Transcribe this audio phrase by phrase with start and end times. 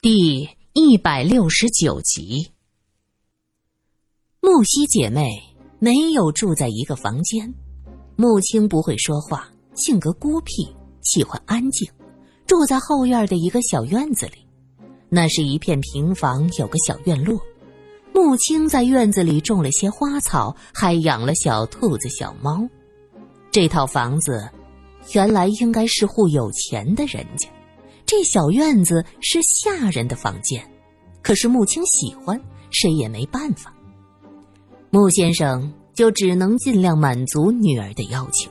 [0.00, 2.52] 第一百六十九集，
[4.40, 5.28] 木西姐妹
[5.80, 7.52] 没有住在一个房间。
[8.14, 10.72] 木青不会说话，性格孤僻，
[11.02, 11.90] 喜欢安静，
[12.46, 14.34] 住在后院的一个小院子里。
[15.08, 17.36] 那是一片平房，有个小院落。
[18.14, 22.64] 木青在院子里种了些花草，还养了小兔子、小猫。
[23.50, 24.48] 这套房子
[25.12, 27.48] 原来应该是户有钱的人家。
[28.08, 30.66] 这小院子是下人的房间，
[31.20, 32.40] 可是穆青喜欢，
[32.70, 33.70] 谁也没办法。
[34.88, 38.50] 穆先生就只能尽量满足女儿的要求。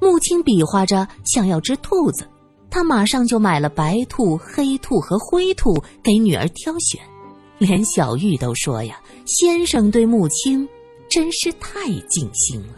[0.00, 2.26] 穆青比划着想要只兔子，
[2.70, 6.98] 他马上就买了白兔、黑兔和灰兔给女儿挑选。
[7.58, 10.66] 连小玉都说呀：“先生对穆青
[11.10, 12.72] 真是太尽心了。”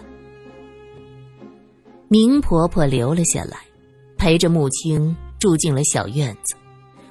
[2.11, 3.59] 明婆婆留了下来，
[4.17, 5.17] 陪着穆青。
[5.39, 6.55] 住进了小院子，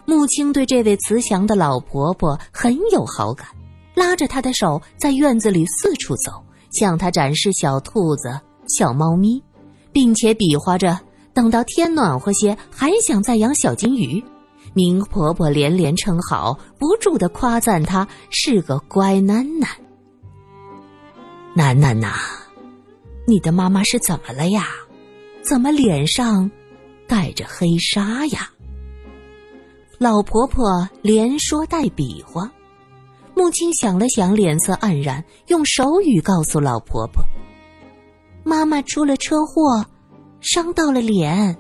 [0.06, 3.48] 穆青对这位慈祥的老婆婆很有好感，
[3.96, 6.32] 拉着她的手在院子里四处走，
[6.72, 9.42] 向她展示小兔子、小猫咪，
[9.92, 11.00] 并且比划着
[11.34, 14.24] 等到天暖和些，还想再养小金鱼。
[14.74, 19.68] 明婆婆连连称好，不住的夸赞她是个乖囡囡。
[21.56, 22.14] 囡囡呐，
[23.26, 24.68] 你的妈妈是怎么了呀？
[25.42, 26.52] 怎么脸上？
[27.08, 28.50] 带着黑纱呀！
[29.98, 32.52] 老婆婆连说带比划，
[33.34, 37.24] 木青想了想，脸色黯然，用手语告诉老婆婆
[38.46, 39.86] ：“妈妈出了车祸，
[40.42, 41.58] 伤到了脸。”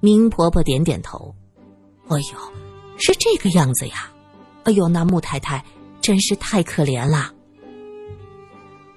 [0.00, 1.34] 明婆婆点点头
[2.08, 4.10] ：“哎呦，是这个样子呀！
[4.64, 5.64] 哎呦，那穆太太
[6.00, 7.32] 真是太可怜了。”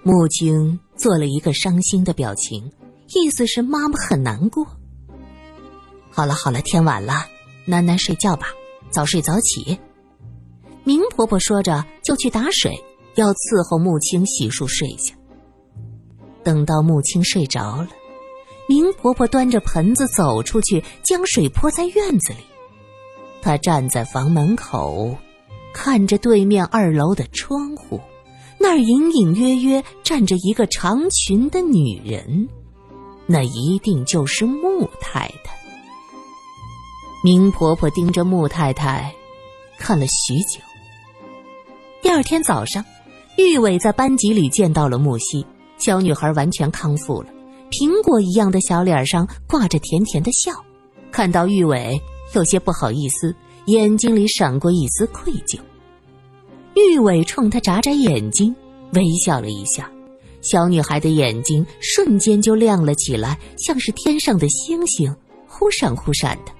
[0.03, 2.69] 木青做了一个伤心的表情，
[3.15, 4.67] 意思是妈妈很难过。
[6.17, 7.27] 好了好了，天晚了，
[7.67, 8.47] 囡囡睡觉吧，
[8.89, 9.77] 早睡早起。
[10.83, 12.73] 明婆婆说着就去打水，
[13.13, 15.13] 要伺候木青洗漱睡下。
[16.43, 17.89] 等到木青睡着了，
[18.67, 22.39] 明婆婆端着盆子走出去，将水泼在院子里。
[23.39, 25.15] 她站在房门口，
[25.71, 28.01] 看着对面二楼的窗户，
[28.57, 32.49] 那儿隐隐约约站着一个长裙的女人，
[33.27, 35.55] 那一定就是穆太太。
[37.27, 39.13] 明婆婆盯着穆太太，
[39.77, 40.61] 看了许久。
[42.01, 42.85] 第二天早上，
[43.37, 45.45] 玉伟在班级里见到了木西，
[45.77, 47.27] 小女孩完全康复了，
[47.69, 50.53] 苹果一样的小脸上挂着甜甜的笑。
[51.11, 52.01] 看到玉伟，
[52.33, 53.35] 有些不好意思，
[53.65, 55.59] 眼睛里闪过一丝愧疚。
[56.75, 58.55] 玉伟冲他眨眨眼睛，
[58.93, 59.91] 微笑了一下，
[60.41, 65.13] 小女孩的眼睛瞬间就亮了起来，像是天上的星星，
[65.45, 66.53] 忽闪忽闪的。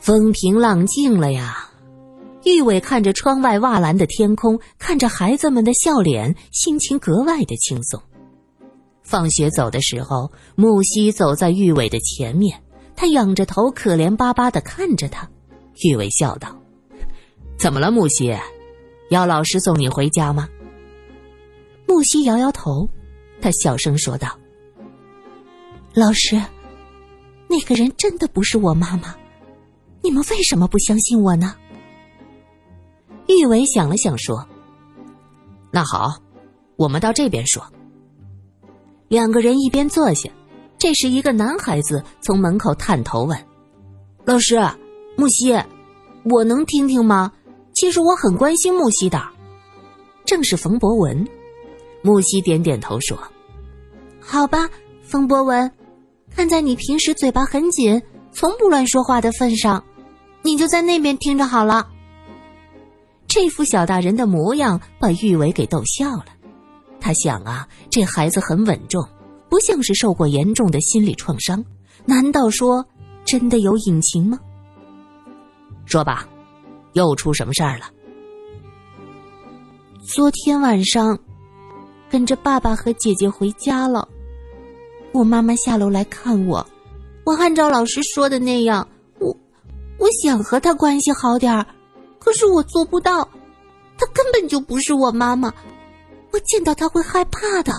[0.00, 1.70] 风平浪静了呀，
[2.44, 8.00] 玉伟看着窗外瓦蓝的天空，看着孩子们的笑脸，心情格外的轻松。
[9.02, 12.62] 放学走的时候，木西走在玉伟的前面，
[12.94, 15.28] 他仰着头，可怜巴巴的看着他。
[15.84, 16.56] 玉伟笑道
[17.58, 18.34] ：“怎么了，木西？
[19.10, 20.48] 要老师送你回家吗？”
[21.86, 22.88] 木西摇摇头，
[23.40, 24.38] 他小声说道
[25.94, 26.40] ：“老师，
[27.48, 29.14] 那个人真的不是我妈妈。”
[30.00, 31.54] 你们为什么不相信我呢？
[33.26, 34.46] 玉伟想了想说
[35.70, 36.14] ：“那好，
[36.76, 37.62] 我们到这边说。”
[39.08, 40.30] 两个人一边坐下，
[40.78, 43.38] 这时一个男孩子从门口探头问
[44.24, 44.58] ：“老师，
[45.16, 45.52] 木西，
[46.24, 47.32] 我能听听吗？
[47.74, 49.20] 其实我很关心木西的。”
[50.24, 51.26] 正是冯博文。
[52.02, 53.18] 木西点点头说
[54.20, 54.68] ：“好吧，
[55.02, 55.70] 冯博文，
[56.30, 58.00] 看在你平时嘴巴很紧。”
[58.30, 59.82] 从不乱说话的份上，
[60.48, 61.86] 你就在那边听着好了。
[63.26, 66.24] 这副小大人的模样把玉伟给逗笑了。
[66.98, 69.06] 他想啊，这孩子很稳重，
[69.50, 71.62] 不像是受过严重的心理创伤。
[72.06, 72.82] 难道说
[73.26, 74.40] 真的有隐情吗？
[75.84, 76.26] 说吧，
[76.94, 77.84] 又出什么事儿了？
[80.02, 81.18] 昨天晚上，
[82.08, 84.08] 跟着爸爸和姐姐回家了。
[85.12, 86.66] 我妈妈下楼来看我。
[87.26, 88.88] 我按照老师说的那样，
[89.98, 91.66] 我我想和他关系好点儿，
[92.18, 93.28] 可是我做不到。
[93.98, 95.52] 他根本就不是我妈妈，
[96.32, 97.72] 我见到他会害怕的。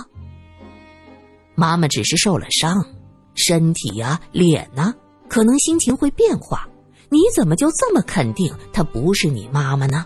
[1.56, 2.86] 妈妈只是受了伤，
[3.34, 4.94] 身体呀、脸呐，
[5.28, 6.70] 可能心情会变化。
[7.10, 10.06] 你怎么就这么肯定她不是你妈妈呢？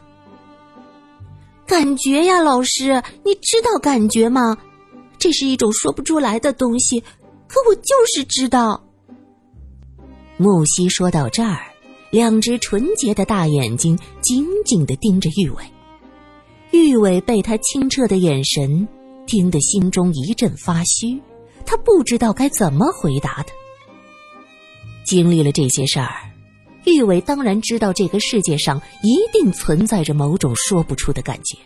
[1.66, 4.58] 感觉呀，老师，你知道感觉吗？
[5.18, 7.02] 这是一种说不出来的东西，
[7.48, 8.82] 可我就是知道。
[10.38, 11.73] 木西说到这儿，
[12.14, 15.64] 两只纯洁的大眼睛紧紧的盯着玉伟。
[16.70, 18.88] 玉伟被他清澈的眼神
[19.26, 21.20] 盯得心中一阵发虚，
[21.66, 23.56] 他不知道该怎么回答他。
[25.04, 26.14] 经历了这些事儿，
[26.86, 31.58] 玉伟当然知道这个世界上一定存在着某种说不出的感觉，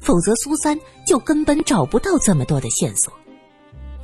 [0.00, 3.12] 否则苏三就根本找不到这么多的线索。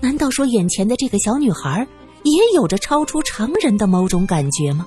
[0.02, 1.88] 难道说眼前的这个小女孩
[2.25, 4.87] 也有着超出常人的某种感觉吗？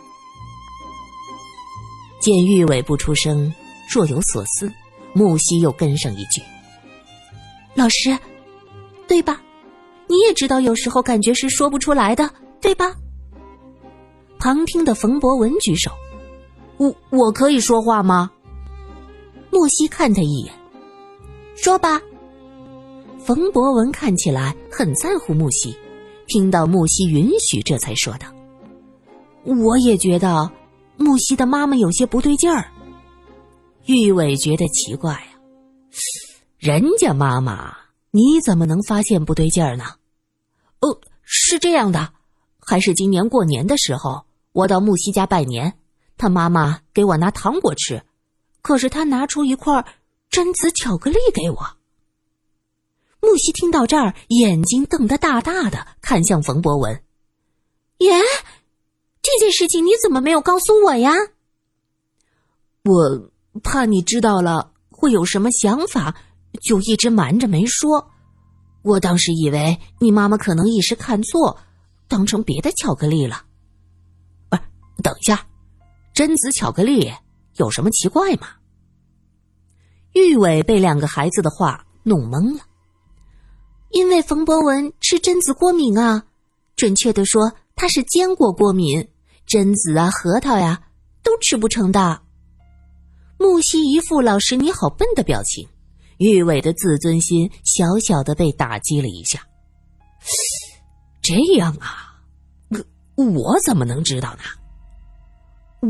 [2.21, 3.53] 见玉伟不出声，
[3.93, 4.71] 若有所思。
[5.13, 6.41] 木西又跟上一句
[7.75, 8.17] ：“老师，
[9.09, 9.41] 对吧？
[10.07, 12.29] 你也知道，有时候感觉是说不出来的，
[12.61, 12.95] 对吧？”
[14.39, 15.91] 旁听的冯博文举手
[16.79, 18.31] ：“我我可以说话吗？”
[19.51, 20.53] 木西看他一眼
[21.57, 22.01] ：“说吧。”
[23.19, 25.75] 冯博文看起来很在乎木西，
[26.27, 28.27] 听到木西允许，这才说道
[29.43, 30.49] ：“我也觉得
[31.01, 32.71] 木西的妈妈有些不对劲儿。”
[33.85, 35.27] 玉伟觉得奇怪呀，
[36.59, 37.75] 人家妈妈
[38.11, 39.85] 你怎么能发现不对劲儿呢？
[40.81, 42.13] 哦，是这样的，
[42.59, 45.77] 还是今年过年的时候，我到木西家拜年，
[46.17, 48.03] 他妈妈给我拿糖果吃，
[48.61, 49.83] 可是他拿出一块
[50.29, 51.77] 榛子巧克力给我。
[53.19, 57.03] 木西听到这儿，眼睛瞪得大大的，看向冯博文
[57.99, 58.19] ：“耶，
[59.21, 61.11] 这件事情你怎么没有告诉我呀？”
[62.85, 63.31] 我。
[63.63, 66.15] 怕你知道了会有什么想法，
[66.61, 68.09] 就一直瞒着没说。
[68.81, 71.59] 我当时以为你妈妈可能一时看错，
[72.07, 73.43] 当成别的巧克力了。
[74.49, 74.61] 不是，
[75.03, 75.45] 等一下，
[76.15, 77.11] 榛子巧克力
[77.57, 78.47] 有什么奇怪吗？
[80.13, 82.63] 玉伟被两个孩子的话弄懵了。
[83.89, 86.23] 因为冯博文吃榛子过敏啊，
[86.77, 89.09] 准确的说，他是坚果过敏，
[89.47, 90.81] 榛子啊、核桃呀
[91.23, 92.21] 都吃不成的。
[93.37, 95.67] 木西一副“老师你好笨”的表情，
[96.17, 99.41] 玉伟的自尊心小小的被打击了一下。
[101.21, 102.21] 这样啊，
[103.15, 104.43] 我怎么能知道呢？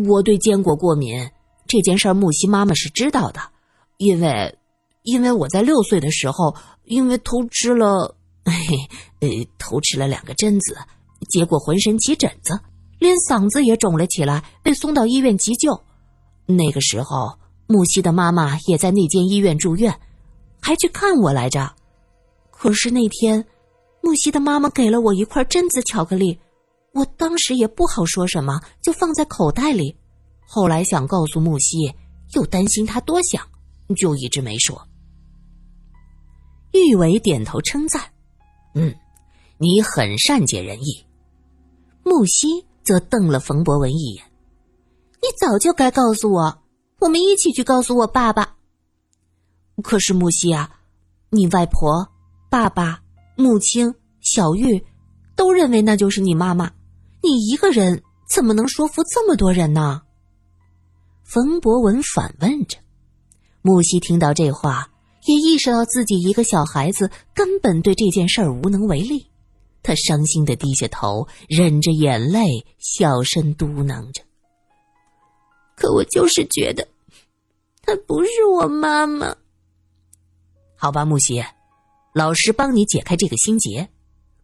[0.08, 1.30] 我对坚果过敏
[1.68, 3.42] 这件事儿，木西妈妈是知道的，
[3.98, 4.58] 因为，
[5.04, 6.56] 因为我在六岁的时候，
[6.86, 8.16] 因为偷吃了，
[9.20, 10.78] 呃，偷吃了两个榛子，
[11.30, 12.58] 结果浑身起疹子，
[13.02, 15.82] 连嗓子也肿了起来，被送到医院急救。
[16.46, 17.38] 那个时候。
[17.68, 19.98] 木西的妈妈也在那间医院住院，
[20.62, 21.74] 还去看我来着。
[22.50, 23.48] 可是那天，
[24.02, 26.38] 木西的妈妈给了我一块榛子巧克力，
[26.94, 29.96] 我当时也不好说什么，就放在口袋里。
[30.46, 31.96] 后来想告诉木西，
[32.34, 33.42] 又担心他多想，
[33.96, 34.86] 就一直没说。
[36.74, 38.02] 玉伟点头称赞
[38.76, 38.94] ：“嗯，
[39.60, 41.06] 你很善解人意。”
[42.04, 44.24] 木西则瞪了冯博文一眼
[45.22, 46.60] ：“你早就该告诉我。”
[47.02, 48.58] 我们一起去告诉我爸爸。
[49.82, 50.70] 可是木西啊，
[51.32, 52.08] 你外婆、
[52.48, 53.02] 爸爸、
[53.36, 54.86] 木青、小玉
[55.36, 56.72] 都认为那就是你妈妈，
[57.24, 60.04] 你一个人怎么能说服这么多人呢？
[61.24, 62.78] 冯博文反问着。
[63.64, 64.92] 木西听到这话，
[65.26, 69.31] 也意识到自己一个小孩子根本对这件事儿无能为力，
[69.84, 74.22] 他伤心的低下头，忍着眼泪，小声嘟囔着。
[75.76, 76.88] 可我就是觉得，
[77.82, 79.36] 她不是我妈妈。
[80.76, 81.44] 好吧，木西，
[82.14, 83.90] 老师帮你解开这个心结，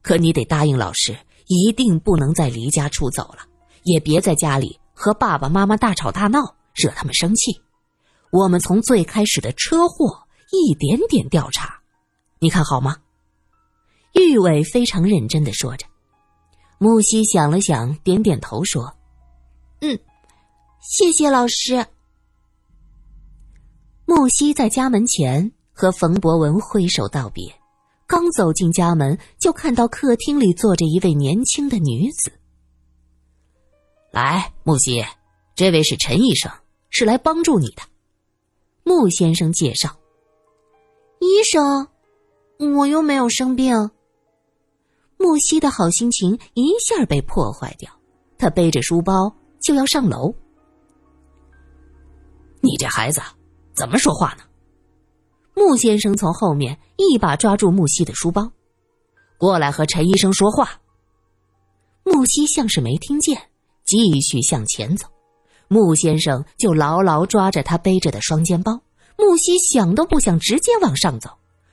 [0.02, 3.46] 可你得答应老师，一定不能再离家出走了，
[3.84, 7.62] 也别在家里和爸爸妈妈大吵大闹，惹他们生气。
[8.32, 11.80] 我们从最开始的车祸一点点调查，
[12.40, 12.98] 你看好吗？
[14.14, 15.86] 玉伟非常认真的说着。
[16.80, 18.96] 木西想了想，点点头说
[19.82, 20.00] ：“嗯。”
[20.80, 21.86] 谢谢老师。
[24.06, 27.54] 木西在家门前和冯博文挥手道别，
[28.06, 32.32] 刚走进家门，就看到客厅里坐着一位年轻的女子。
[34.12, 35.04] 来，木西，
[35.56, 36.50] 这位是陈医生，
[36.90, 37.82] 是来帮助你的。
[38.84, 39.94] 穆先生介绍。
[41.20, 41.88] 医生，
[42.78, 43.92] 我又没有生病。
[45.18, 47.92] 木西的好心情一下被破坏掉，
[48.38, 50.34] 他背着书包就要上楼。
[52.62, 53.22] 你这孩子，
[53.76, 54.44] 怎么说话呢？
[55.56, 58.52] 穆先生从后面一把抓住木西的书包，
[59.38, 60.80] 过来和陈医生说话。
[62.04, 63.42] 木西像是没听见，
[63.86, 65.08] 继续向前走。
[65.68, 68.80] 穆先生就牢牢抓着他背着的双肩包。
[69.18, 71.30] 木西想都不想，直接往上走。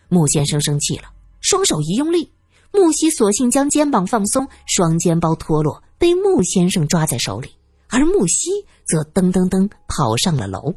[0.08, 1.04] 穆先生生气了，
[1.40, 2.32] 双手一用力，
[2.74, 7.48] 木西索性将肩膀放松，双肩包脱落，被木先生抓在手里。
[7.88, 8.50] 而木西
[8.84, 10.74] 则噔噔噔跑上了楼。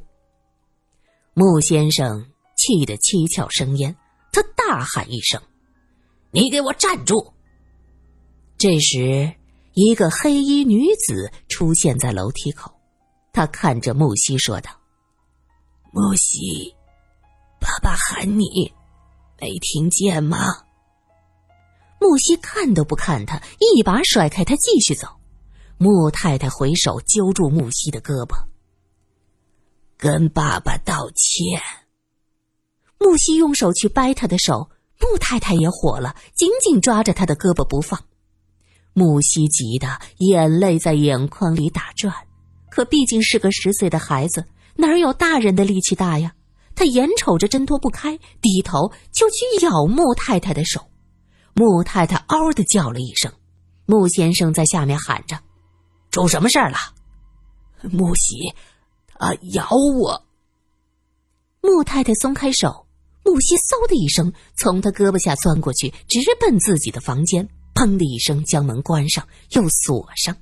[1.34, 2.24] 木先生
[2.56, 3.96] 气得七窍生烟，
[4.32, 5.42] 他大喊一声
[6.30, 7.34] ：“你给我站住！”
[8.60, 9.34] 这时，
[9.74, 12.72] 一个黑衣女子出现在楼梯口，
[13.34, 14.70] 她看着木西说道
[15.92, 16.75] ：“木西，
[17.60, 18.72] 爸爸喊你，
[19.42, 20.38] 没听见吗？”
[22.00, 25.08] 木西看都不看他，一把甩开他，继续走。
[25.77, 28.46] 穆太太回手揪住木西的胳膊，
[29.98, 31.62] 跟爸爸道歉。
[33.00, 38.06] 木西用手去掰他的手，穆太太也火了，紧紧抓着他的胳膊不放。
[38.94, 42.13] 木西急得眼泪在眼眶里打转，
[42.72, 46.34] 可毕竟是个十岁的孩子，哪有大人的力气大呀？
[46.74, 50.82] 他眼瞅着挣脱不开，低头就去咬穆太太的手。
[51.57, 53.33] 穆太太嗷的叫了一声，
[53.87, 55.35] 穆先生在下面喊着
[56.11, 56.77] ：“出什么事儿了？”
[57.81, 58.53] 木喜，
[59.15, 59.67] 啊咬
[59.99, 60.23] 我。
[61.61, 62.85] 穆太太松开手，
[63.25, 70.37] 木西嗖的一声从他胳膊下钻过去，直奔自己的房间，砰的一声将门关上又锁上。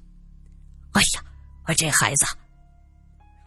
[0.91, 1.23] 哎呀，
[1.69, 2.25] 我这孩子！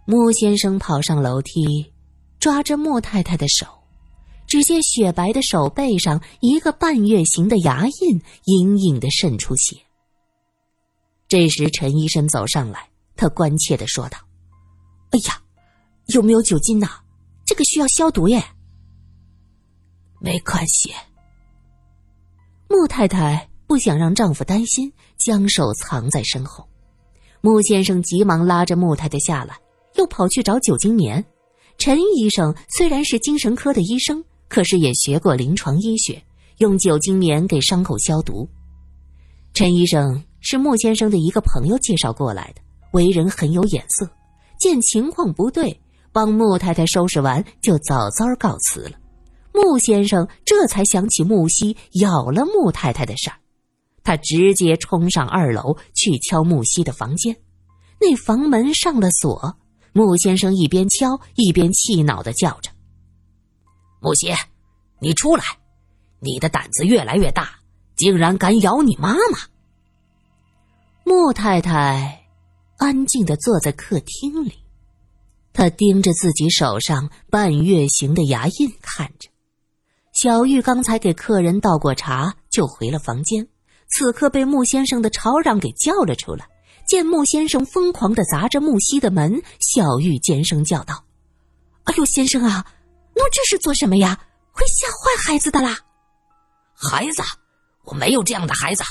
[0.06, 1.92] 穆先生跑上楼梯，
[2.40, 3.66] 抓着穆太太的手。
[4.48, 9.76] 只见雪白的手背上一个半月形的牙印隐隐的渗出血。
[11.28, 14.18] 这时，陈医生走上来，他关切的说道
[15.12, 15.38] ：“哎呀，
[16.06, 16.88] 有没有酒精呐？
[17.44, 18.42] 这个需要消毒耶。”
[20.18, 20.90] 没关系。
[22.68, 26.66] 穆太太不想让丈夫担心，将手藏在身后。
[27.42, 29.58] 穆先生急忙拉着穆太太下来，
[29.96, 31.22] 又跑去找酒精棉。
[31.76, 34.24] 陈医生虽然是精神科的医生。
[34.48, 36.22] 可是也学过临床医学，
[36.58, 38.48] 用酒精棉给伤口消毒。
[39.54, 42.62] 陈医生是穆先生的一个朋友介绍过来的，
[42.92, 44.08] 为人很有眼色。
[44.58, 45.80] 见情况不对，
[46.12, 48.92] 帮穆太太收拾完就早早告辞了。
[49.52, 53.36] 穆先生这才想起木西咬了穆太太的事儿，
[54.02, 57.36] 他直接冲上二楼去敲木西的房间。
[58.00, 59.56] 那房门上了锁，
[59.92, 62.70] 穆先生一边敲一边气恼的叫着。
[64.00, 64.32] 木西，
[65.00, 65.44] 你出来！
[66.20, 67.50] 你的胆子越来越大，
[67.96, 69.38] 竟然敢咬你妈妈！
[71.04, 72.26] 穆太太
[72.76, 74.52] 安静的坐在客厅里，
[75.52, 79.28] 她盯着自己手上半月形的牙印看着。
[80.12, 83.46] 小玉刚才给客人倒过茶，就回了房间，
[83.88, 86.48] 此刻被穆先生的吵嚷给叫了出来。
[86.88, 91.04] 见穆先生疯狂的砸着木西的门，小玉尖声叫道
[91.84, 92.64] ：“哎呦，先生啊！”
[93.18, 94.18] 侬这是做什么呀？
[94.52, 95.78] 会吓坏孩子的啦！
[96.74, 97.22] 孩子，
[97.84, 98.82] 我没有这样的孩子，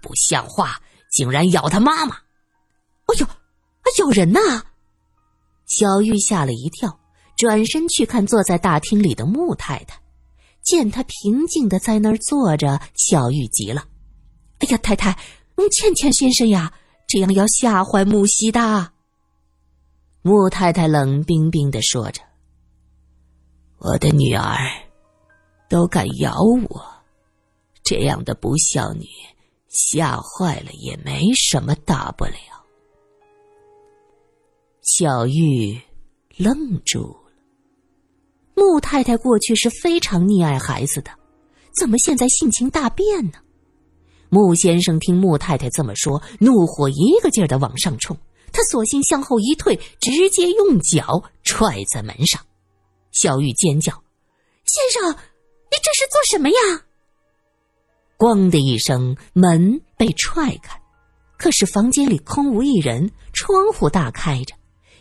[0.00, 2.16] 不像话，竟然咬他妈妈！
[3.06, 4.62] 哎呦，啊咬人呐！
[5.66, 6.98] 小玉吓了一跳，
[7.36, 10.00] 转身去看坐在大厅里的穆太太，
[10.62, 13.84] 见她平静的在那儿坐着，小玉急了
[14.60, 15.18] ：“哎呀，太太，
[15.56, 16.72] 嗯，倩倩先生呀，
[17.06, 18.92] 这样要吓坏木西的。”
[20.24, 22.22] 穆太太冷冰冰的说着。
[23.84, 24.56] 我的女儿
[25.68, 26.80] 都敢咬我，
[27.82, 29.08] 这样的不孝女
[29.68, 32.32] 吓坏了也没什么大不了。
[34.82, 35.80] 小玉
[36.36, 37.32] 愣住了。
[38.54, 41.10] 穆太太过去是非常溺爱孩子的，
[41.76, 43.38] 怎么现在性情大变呢？
[44.28, 48.16] 穆先生听穆太太这么说，怒火一个劲儿的往上冲，
[48.52, 52.40] 他索性向后一退，直接用脚踹在门上。
[53.12, 53.92] 小玉尖叫
[54.66, 56.86] ：“先生，你这是做什么呀？”
[58.18, 60.80] 咣的一声，门被踹开，
[61.36, 64.54] 可是房间里空无一人，窗户大开着，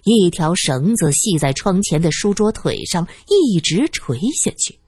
[0.03, 4.79] 一条绳子系在窗前的书桌腿上，一直垂下去。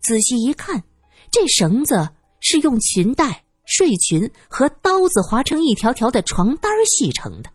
[0.00, 0.82] 仔细一看，
[1.30, 2.08] 这绳子
[2.40, 7.50] 是用裙带、睡裙和刀子划成一条条的床单系成的。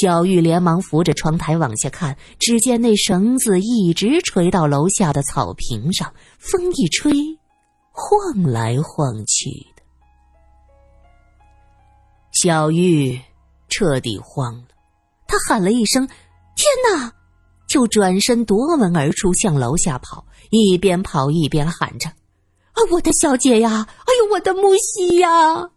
[0.00, 7.10] 小玉连忙扶着窗台往下看，只见那绳子一直垂到楼下的草坪上，风一吹，
[7.90, 9.82] 晃来晃去的。
[12.30, 13.20] 小玉
[13.68, 14.68] 彻底慌了，
[15.26, 16.06] 她喊了一声
[16.54, 17.12] ：“天哪！”
[17.68, 22.08] 就转身夺门而出，向楼下跑，一边跑一边喊着
[22.70, 23.88] ：“啊，我的小姐呀！
[23.98, 25.70] 哎呦，我的木西呀！”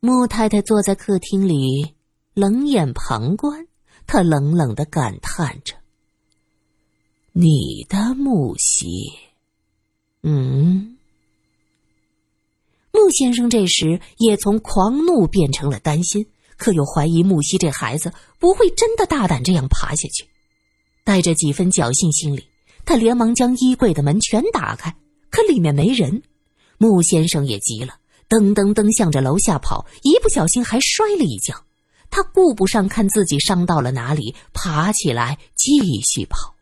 [0.00, 1.96] 穆太太坐在客厅里。
[2.34, 3.66] 冷眼旁观，
[4.06, 5.74] 他冷冷的感叹着
[7.32, 9.12] ：“你的木西，
[10.22, 10.96] 嗯。”
[12.94, 20.26] 穆先生这时也从狂怒变成了担心，可又怀疑木西这孩子不会真的大胆这样爬下去。
[21.04, 22.46] 带着几分侥幸心理，
[22.84, 24.94] 他连忙将衣柜的门全打开，
[25.30, 26.22] 可里面没人。
[26.78, 27.96] 穆先生也急了，
[28.28, 31.64] 噔噔噔向着楼下跑，一不小心还摔了一跤。
[32.12, 36.54] 他顾不上看自己伤到了哪里，爬起来继续跑。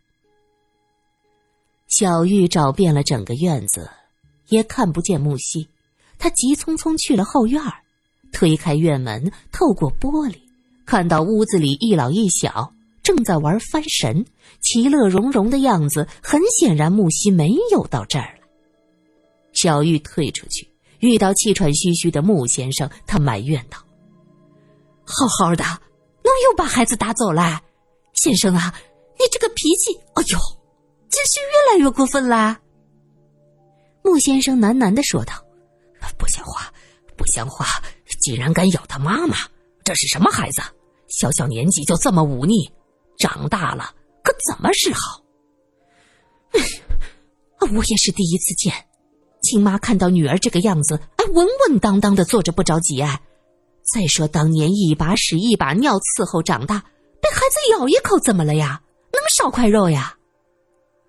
[1.88, 3.90] 小玉找遍了整个院子，
[4.48, 5.68] 也看不见木西。
[6.18, 7.60] 他急匆匆去了后院
[8.32, 10.36] 推开院门，透过玻璃
[10.86, 14.24] 看到屋子里一老一小正在玩翻神，
[14.60, 16.06] 其乐融融的样子。
[16.22, 18.40] 很显然，木西没有到这儿来。
[19.52, 20.68] 小玉退出去，
[21.00, 23.78] 遇到气喘吁吁的穆先生，他埋怨道。
[25.10, 25.64] 好好的，
[26.22, 27.60] 能又把孩子打走了？
[28.14, 28.74] 先生啊，
[29.18, 30.38] 你这个脾气，哎呦，
[31.08, 32.58] 真是越来越过分了。
[34.02, 35.34] 穆先生喃喃的说道
[36.16, 36.72] ：“不像话，
[37.16, 37.66] 不像话！
[38.20, 39.36] 竟然敢咬他妈妈，
[39.84, 40.62] 这是什么孩子？
[41.08, 42.70] 小小年纪就这么忤逆，
[43.18, 45.22] 长大了可怎么是好？
[47.76, 48.72] ”我也是第一次见，
[49.42, 53.20] 亲妈看到女儿这个样子，哎，稳稳当当的坐着不着急哎。
[53.82, 56.78] 再说当年一把屎一把尿伺候长大，
[57.20, 58.80] 被孩子咬一口怎么了呀？
[59.12, 60.16] 能少块肉呀？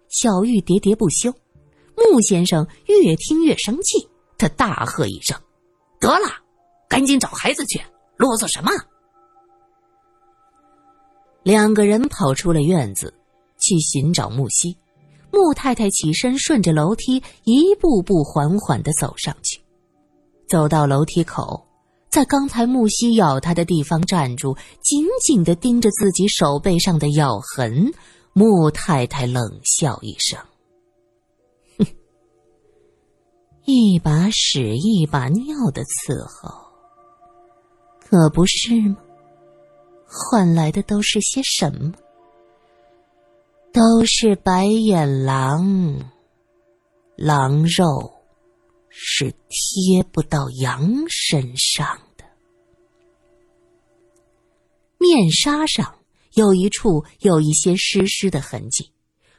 [0.09, 1.33] 小玉喋喋不休，
[1.95, 5.39] 穆先生越听越生气，他大喝一声
[6.01, 6.27] ：“得了，
[6.89, 7.79] 赶紧找孩子去，
[8.17, 8.71] 啰嗦什么？”
[11.43, 13.13] 两个人跑出了院子，
[13.59, 14.77] 去寻找木西。
[15.31, 19.61] 穆太太起身，顺着楼梯一步步缓缓的走上去，
[20.49, 21.65] 走到楼梯口。
[22.11, 27.93] 在刚才木西咬他的地方站住，紧紧的盯着自己手背上的咬痕。
[28.33, 30.37] 穆太太冷笑一声
[31.79, 31.85] ：“哼，
[33.65, 36.51] 一把屎一把尿的伺候，
[38.01, 38.97] 可不是吗？
[40.05, 41.93] 换来的都是些什么？
[43.71, 46.11] 都是白眼狼，
[47.15, 48.11] 狼肉。”
[48.93, 51.97] 是贴不到羊身上。
[55.01, 55.95] 面纱上
[56.35, 58.91] 有一处有一些湿湿的痕迹，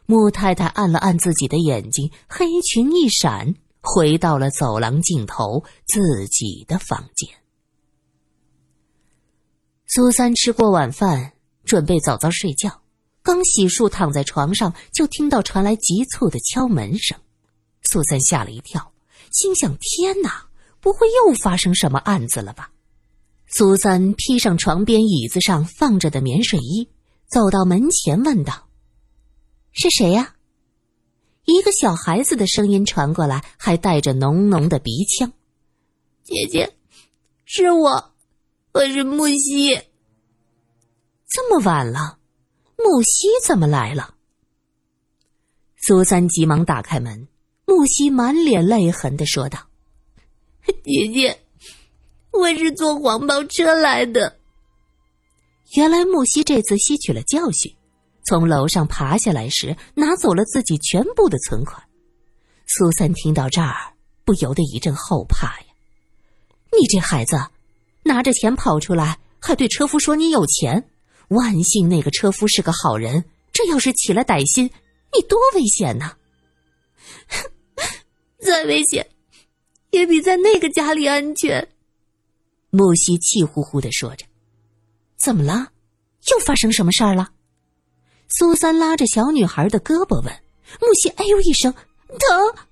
[0.07, 7.29] 穆太太按了按自己的眼睛，黑裙一闪，回到了走廊尽头自己的房间。
[9.87, 12.83] 苏三吃过晚饭，准备早早睡觉，
[13.22, 17.16] 刚洗漱躺在床上，就听到传来急促的敲门声，
[17.85, 18.92] 苏三吓了一跳。
[19.31, 20.48] 心想：“天哪，
[20.81, 22.72] 不会又发生什么案子了吧？”
[23.55, 26.88] 苏三披上床边椅子上放着的棉睡衣，
[27.27, 28.67] 走到门前问道
[29.73, 30.35] ：“是谁呀？”
[31.45, 35.31] 一个小孩子的声音传过来，还带着浓浓的鼻腔
[36.25, 36.73] ：“姐姐，
[37.45, 38.15] 是我，
[38.73, 39.79] 我是木西。”
[41.29, 42.17] 这么晚了，
[42.79, 44.15] 木西怎么来了？
[45.77, 47.29] 苏三急忙打开门。
[47.67, 49.59] 木西满脸泪痕的说道
[50.85, 51.38] ：“姐姐，
[52.33, 54.38] 我是坐黄包车来的。”
[55.77, 57.75] 原来木西这次吸取了教训，
[58.27, 61.83] 从楼上爬下来时拿走了自己全部的存款。
[62.66, 65.66] 苏三听到这儿，不由得一阵后怕呀！
[66.79, 67.38] 你这孩子，
[68.03, 70.88] 拿着钱跑出来，还对车夫说你有钱。
[71.29, 74.71] 万幸那个车夫是个好人，这要是起了歹心，
[75.14, 76.16] 你多危险呐！
[78.40, 79.07] 再危险，
[79.90, 81.66] 也比在那个家里安全。
[82.74, 84.24] 木西气呼呼的说着
[85.18, 85.72] ：“怎么了？
[86.30, 87.28] 又发生什么事儿了？”
[88.28, 90.32] 苏三拉着小女孩的胳膊问。
[90.80, 92.64] 木西：“哎呦一声，疼！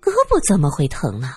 [0.00, 1.32] 胳膊怎么会疼呢？”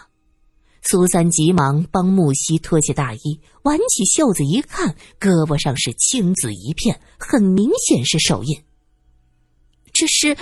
[0.81, 8.63] 苏三急忙帮木西脱下大衣，挽起袖子一看，胳膊上是青紫一片，很明显是手印。
[9.93, 10.35] 这是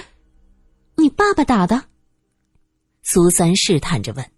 [0.96, 1.84] 你爸爸打的？
[3.04, 4.32] 苏三试探着问，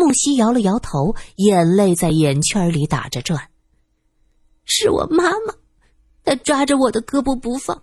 [0.00, 3.50] 木西摇了摇头，眼泪在眼圈里打着转。
[4.64, 5.54] 是我妈妈，
[6.24, 7.82] 她抓着我的胳膊不放，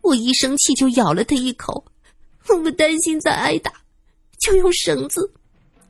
[0.00, 1.84] 我一生气就咬了她一口，
[2.48, 3.72] 我不担心再挨打，
[4.40, 5.32] 就用绳子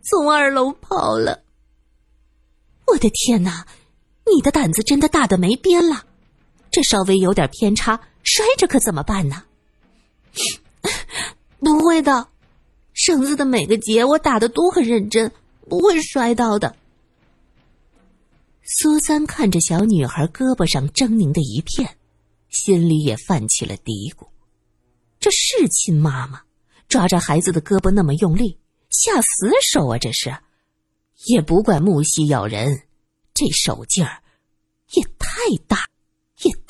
[0.02, 1.42] 从二楼跑了。
[2.86, 3.66] 我的天哪，
[4.26, 6.04] 你的胆子真的大的没边了！
[6.70, 9.44] 这稍微有点偏差，摔着可怎么办呢？
[11.60, 12.28] 不会的。
[12.94, 15.32] 绳子的每个结我打的都很认真，
[15.72, 16.76] 不会摔到的。
[18.62, 21.96] 苏三看着小女孩胳膊上狰狞的一片，
[22.50, 24.28] 心里也泛起了嘀咕：
[25.18, 26.42] 这是亲妈吗
[26.88, 28.58] 抓着孩子的胳膊那么用力，
[28.90, 29.96] 下死手啊！
[29.96, 30.36] 这是，
[31.28, 32.82] 也不怪木西咬人，
[33.32, 34.22] 这手劲儿
[34.92, 35.88] 也太大，
[36.42, 36.62] 也太……